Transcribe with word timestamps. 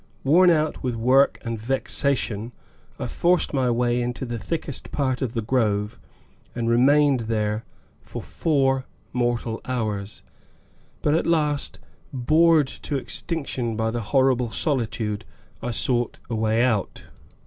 Worn 0.23 0.49
out 0.49 0.81
with 0.81 0.95
work 0.95 1.37
and 1.43 1.61
vexation, 1.61 2.53
I 2.97 3.05
forced 3.05 3.53
my 3.53 3.69
way 3.69 4.01
into 4.01 4.25
the 4.25 4.39
thickest 4.39 4.91
part 4.91 5.21
of 5.21 5.35
the 5.35 5.43
grove 5.43 5.99
and 6.55 6.67
remained 6.67 7.19
there 7.29 7.65
for 8.01 8.19
four 8.19 8.85
mortal 9.13 9.61
hours, 9.65 10.23
but 11.03 11.13
at 11.13 11.27
last, 11.27 11.77
bored 12.11 12.65
to 12.65 12.97
extinction 12.97 13.75
by 13.75 13.91
the 13.91 14.01
horrible 14.01 14.49
solitude, 14.49 15.23
I 15.61 15.69
sought 15.69 16.17
a 16.31 16.35
way 16.35 16.63
out. 16.63 17.03